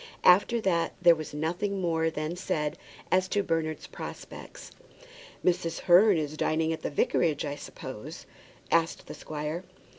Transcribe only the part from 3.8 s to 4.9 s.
prospects.